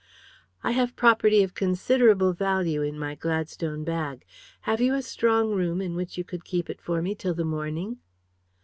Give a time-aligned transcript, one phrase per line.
[0.63, 4.25] "I have property of considerable value in my Gladstone bag.
[4.61, 7.45] Have you a strong room in which you could keep it for me till the
[7.45, 7.99] morning?"